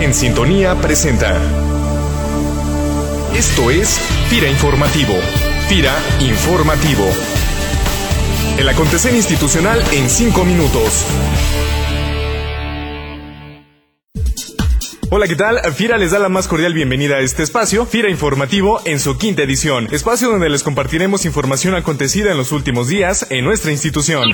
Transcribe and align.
En 0.00 0.14
Sintonía 0.14 0.76
presenta. 0.76 1.36
Esto 3.34 3.68
es 3.68 3.98
FIRA 4.30 4.48
Informativo. 4.48 5.14
FIRA 5.68 5.92
Informativo. 6.20 7.04
El 8.58 8.68
acontecer 8.68 9.12
institucional 9.12 9.82
en 9.92 10.08
cinco 10.08 10.44
minutos. 10.44 11.04
Hola, 15.10 15.26
¿qué 15.26 15.34
tal? 15.34 15.60
FIRA 15.74 15.98
les 15.98 16.12
da 16.12 16.20
la 16.20 16.28
más 16.28 16.46
cordial 16.46 16.74
bienvenida 16.74 17.16
a 17.16 17.20
este 17.20 17.42
espacio, 17.42 17.84
FIRA 17.84 18.08
Informativo, 18.08 18.80
en 18.84 19.00
su 19.00 19.18
quinta 19.18 19.42
edición, 19.42 19.88
espacio 19.90 20.30
donde 20.30 20.48
les 20.48 20.62
compartiremos 20.62 21.24
información 21.24 21.74
acontecida 21.74 22.30
en 22.30 22.36
los 22.36 22.52
últimos 22.52 22.86
días 22.86 23.26
en 23.30 23.44
nuestra 23.44 23.72
institución. 23.72 24.30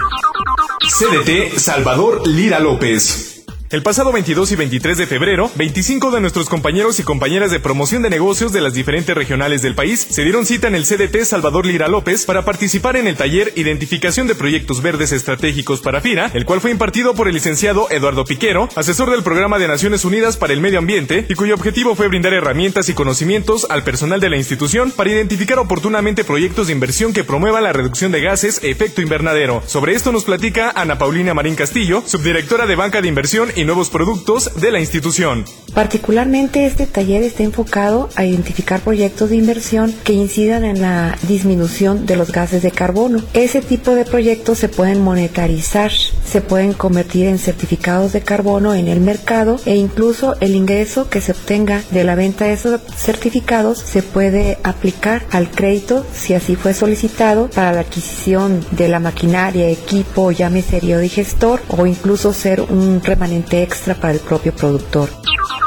CDT 0.83 1.59
Salvador 1.59 2.29
Lira 2.29 2.61
López. 2.61 3.34
El 3.71 3.83
pasado 3.83 4.13
22 4.13 4.53
y 4.53 4.57
23 4.57 4.99
de 4.99 5.07
febrero, 5.07 5.51
25 5.55 6.11
de 6.11 6.21
nuestros 6.21 6.51
compañeros 6.51 7.01
y 7.01 7.03
compañeras 7.03 7.51
de 7.51 7.61
promoción 7.61 8.03
de 8.03 8.11
negocios 8.11 8.53
de 8.53 8.61
las 8.61 8.75
diferentes 8.75 9.17
regionales 9.17 9.63
del 9.63 9.75
país 9.75 10.07
se 10.09 10.23
dieron 10.23 10.45
cita 10.45 10.69
en 10.69 10.75
el 10.75 10.85
CDT 10.85 11.25
Salvador 11.25 11.65
Lira 11.65 11.89
López 11.89 12.27
para 12.27 12.45
participar 12.45 12.97
en 12.97 13.09
el 13.09 13.17
taller 13.17 13.53
Identificación 13.57 14.27
de 14.27 14.35
Proyectos 14.35 14.83
Verdes 14.83 15.13
Estratégicos 15.13 15.81
para 15.81 16.03
FIRA, 16.03 16.31
el 16.35 16.45
cual 16.45 16.61
fue 16.61 16.73
impartido 16.73 17.15
por 17.15 17.27
el 17.27 17.35
licenciado 17.35 17.91
Eduardo 17.91 18.27
Piquero, 18.27 18.69
asesor 18.77 19.11
del 19.11 19.23
Programa 19.23 19.59
de 19.59 19.67
Naciones 19.67 20.05
Unidas 20.05 20.37
para 20.37 20.53
el 20.53 20.61
Medio 20.61 20.79
Ambiente, 20.79 21.25
y 21.27 21.35
cuyo 21.35 21.55
objetivo 21.55 21.95
fue 21.95 22.09
brindar 22.09 22.35
herramientas 22.35 22.91
y 22.91 22.95
conocimientos 22.95 23.67
al 23.71 23.83
personal 23.83 24.21
de 24.21 24.29
la 24.29 24.37
institución 24.37 24.93
para 24.93 25.11
identificar 25.11 25.59
oportunamente 25.59 26.23
proyectos 26.23 26.67
de 26.67 26.75
inversión 26.75 27.15
que 27.15 27.25
promuevan 27.25 27.65
la 27.65 27.73
reducción 27.73 28.13
de 28.13 28.21
gases 28.21 28.63
efecto 28.63 29.01
invernadero. 29.01 29.63
Sobre 29.67 29.95
esto 29.95 30.13
nos 30.13 30.25
platica 30.25 30.71
Ana 30.71 30.99
Paulina 30.99 31.33
Marín 31.33 31.57
Castillo, 31.57 32.03
subdirectora 32.07 32.67
de 32.67 32.77
Banca 32.77 33.01
de 33.01 33.09
Inversión 33.09 33.55
nuevos 33.65 33.91
productos 33.91 34.51
de 34.61 34.71
la 34.71 34.81
institución. 34.81 35.45
Particularmente 35.75 36.67
este 36.67 36.87
taller 36.87 37.23
está 37.25 37.43
enfocado 37.43 38.09
a 38.15 38.25
identificar 38.25 38.81
proyectos 38.81 39.31
de 39.31 39.37
inversión 39.37 39.93
que 40.05 40.13
incidan 40.13 40.65
en 40.65 40.81
la 40.81 41.19
disminución 41.27 42.07
de 42.07 42.17
los 42.17 42.31
gases 42.31 42.63
de 42.63 42.71
carbono. 42.71 43.23
Ese 43.33 43.61
tipo 43.61 43.91
de 43.93 44.05
proyectos 44.05 44.59
se 44.59 44.69
pueden 44.69 45.03
monetarizar, 45.03 45.91
se 45.91 46.41
pueden 46.41 46.75
convertir 46.75 47.27
en 47.27 47.39
certificados 47.39 48.13
de 48.13 48.23
carbono 48.23 48.75
en 48.75 48.87
el 48.87 49.01
mercado 49.01 49.59
e 49.67 49.75
incluso 49.75 50.37
el 50.41 50.55
ingreso 50.55 51.09
que 51.09 51.21
se 51.21 51.33
obtenga 51.33 51.83
de 51.91 52.05
la 52.05 52.15
venta 52.15 52.45
de 52.45 52.53
esos 52.53 52.81
certificados 52.97 53.79
se 53.79 54.03
puede 54.03 54.59
aplicar 54.63 55.27
al 55.31 55.51
crédito 55.51 56.07
si 56.15 56.35
así 56.35 56.55
fue 56.55 56.73
solicitado 56.73 57.51
para 57.51 57.73
la 57.73 57.81
adquisición 57.81 58.65
de 58.71 58.89
la 58.89 59.01
maquinaria, 59.01 59.69
equipo, 59.69 60.31
llámese 60.31 60.81
digestor 60.81 61.61
o 61.69 61.87
incluso 61.87 62.33
ser 62.33 62.61
un 62.61 63.03
remanente 63.03 63.44
extra 63.53 63.95
para 63.95 64.13
el 64.15 64.21
propio 64.21 64.55
productor. 64.55 65.09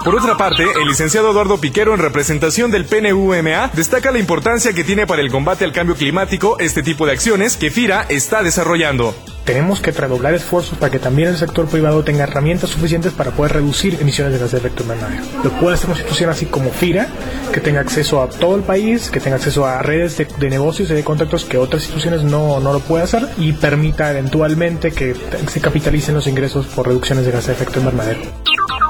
Por 0.03 0.15
otra 0.15 0.37
parte, 0.37 0.63
el 0.63 0.87
licenciado 0.87 1.31
Eduardo 1.31 1.59
Piquero, 1.59 1.93
en 1.93 1.99
representación 1.99 2.71
del 2.71 2.85
PNUMA, 2.85 3.71
destaca 3.73 4.11
la 4.11 4.19
importancia 4.19 4.73
que 4.73 4.83
tiene 4.83 5.05
para 5.05 5.21
el 5.21 5.31
combate 5.31 5.65
al 5.65 5.73
cambio 5.73 5.95
climático 5.95 6.57
este 6.59 6.83
tipo 6.83 7.05
de 7.05 7.13
acciones 7.13 7.57
que 7.57 7.71
FIRA 7.71 8.05
está 8.09 8.41
desarrollando 8.43 9.13
tenemos 9.47 9.79
que 9.79 9.91
redoblar 9.91 10.33
esfuerzos 10.33 10.77
para 10.77 10.91
que 10.91 10.99
también 10.99 11.29
el 11.29 11.37
sector 11.37 11.67
privado 11.67 12.03
tenga 12.03 12.25
herramientas 12.25 12.69
suficientes 12.69 13.13
para 13.13 13.31
poder 13.31 13.53
reducir 13.53 13.97
emisiones 14.01 14.33
de 14.33 14.39
gases 14.39 14.51
de 14.51 14.57
efecto 14.67 14.83
invernadero. 14.83 15.23
Lo 15.41 15.51
puede 15.51 15.75
hacer 15.75 15.89
una 15.89 15.97
institución 15.97 16.29
así 16.29 16.47
como 16.47 16.69
FIRA, 16.69 17.07
que 17.53 17.61
tenga 17.61 17.79
acceso 17.79 18.21
a 18.21 18.27
todo 18.27 18.57
el 18.57 18.63
país, 18.63 19.09
que 19.09 19.21
tenga 19.21 19.37
acceso 19.37 19.65
a 19.65 19.81
redes 19.81 20.17
de, 20.17 20.49
negocios 20.49 20.91
y 20.91 20.93
de 20.93 21.03
contactos 21.03 21.45
que 21.45 21.57
otras 21.57 21.83
instituciones 21.83 22.23
no, 22.23 22.59
no 22.59 22.73
lo 22.73 22.81
pueden 22.81 23.05
hacer 23.05 23.25
y 23.37 23.53
permita 23.53 24.11
eventualmente 24.11 24.91
que 24.91 25.15
se 25.47 25.61
capitalicen 25.61 26.15
los 26.15 26.27
ingresos 26.27 26.65
por 26.65 26.85
reducciones 26.85 27.25
de 27.25 27.31
gases 27.31 27.47
de 27.47 27.53
efecto 27.53 27.79
invernadero. 27.79 28.19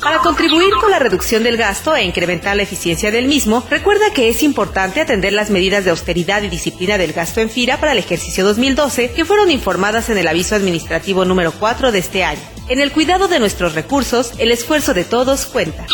Para 0.02 0.20
contribuir 0.20 0.74
con 0.80 0.92
la 0.92 1.00
reducción 1.00 1.44
del 1.44 1.58
gasto 1.58 1.96
e 1.96 2.04
incrementar 2.04 2.56
la 2.56 2.64
eficiencia 2.64 3.12
del 3.12 3.28
mismo, 3.28 3.66
recuerda 3.70 4.12
que 4.14 4.30
es 4.30 4.44
importante 4.44 5.02
atender 5.02 5.34
las 5.34 5.50
medidas 5.50 5.84
de 5.84 5.92
austeridad 5.92 6.42
y 6.44 6.50
disciplina 6.50 6.98
del 6.98 7.14
gasto 7.14 7.42
en 7.42 7.50
FIRA 7.50 7.80
para 7.80 7.92
el 7.92 7.98
ejercicio 7.98 8.46
2012 8.46 9.12
que 9.12 9.26
fueron 9.26 9.52
informadas 9.52 10.10
en 10.10 10.18
el 10.18 10.28
aviso 10.28 10.56
administrativo 10.56 11.26
número 11.26 11.52
4 11.52 11.92
de 11.92 12.00
este 12.00 12.24
año. 12.24 12.57
En 12.70 12.82
el 12.82 12.92
cuidado 12.92 13.30
de 13.30 13.40
nuestros 13.40 13.76
recursos, 13.76 14.34
el 14.40 14.52
esfuerzo 14.52 14.94
de 14.94 15.06
todos 15.06 15.46
cuenta. 15.46 15.86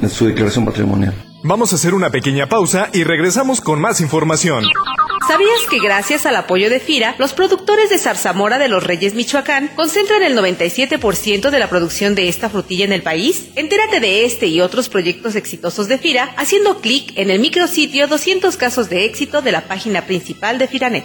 su 0.09 0.27
declaración 0.27 0.65
patrimonial. 0.65 1.15
Vamos 1.43 1.72
a 1.72 1.77
hacer 1.77 1.95
una 1.95 2.11
pequeña 2.11 2.49
pausa 2.49 2.89
y 2.93 3.05
regresamos 3.05 3.61
con 3.61 3.81
más 3.81 4.00
información. 4.00 4.65
¿Sabías 5.27 5.67
que 5.69 5.81
gracias 5.81 6.25
al 6.25 6.37
apoyo 6.37 6.71
de 6.71 6.79
FIRA, 6.79 7.17
los 7.19 7.33
productores 7.33 7.91
de 7.91 7.99
zarzamora 7.99 8.59
de 8.59 8.69
los 8.69 8.85
Reyes 8.85 9.15
Michoacán 9.15 9.69
concentran 9.75 10.23
el 10.23 10.39
97% 10.39 11.51
de 11.51 11.59
la 11.59 11.69
producción 11.69 12.15
de 12.15 12.29
esta 12.29 12.49
frutilla 12.49 12.85
en 12.85 12.93
el 12.93 13.03
país? 13.03 13.49
Entérate 13.57 13.99
de 13.99 14.25
este 14.25 14.47
y 14.47 14.61
otros 14.61 14.89
proyectos 14.89 15.35
exitosos 15.35 15.89
de 15.89 15.99
FIRA 15.99 16.33
haciendo 16.37 16.81
clic 16.81 17.13
en 17.17 17.31
el 17.31 17.41
micrositio 17.41 18.07
200 18.07 18.57
casos 18.57 18.89
de 18.89 19.05
éxito 19.05 19.43
de 19.43 19.51
la 19.51 19.63
página 19.63 20.07
principal 20.07 20.59
de 20.59 20.69
FIRANET. 20.69 21.05